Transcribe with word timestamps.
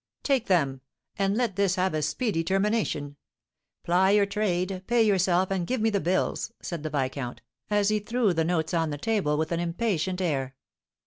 "Take 0.23 0.47
them! 0.47 0.81
and 1.15 1.37
let 1.37 1.55
this 1.57 1.75
have 1.75 1.93
a 1.93 2.01
speedy 2.01 2.43
termination. 2.43 3.17
Ply 3.83 4.09
your 4.09 4.25
trade, 4.25 4.81
pay 4.87 5.03
yourself, 5.03 5.51
and 5.51 5.67
give 5.67 5.79
me 5.79 5.91
the 5.91 5.99
bills," 5.99 6.51
said 6.59 6.81
the 6.81 6.89
viscount, 6.89 7.43
as 7.69 7.89
he 7.89 7.99
threw 7.99 8.33
the 8.33 8.43
notes 8.43 8.73
on 8.73 8.89
the 8.89 8.97
table, 8.97 9.37
with 9.37 9.51
an 9.51 9.59
impatient 9.59 10.19
air. 10.19 10.55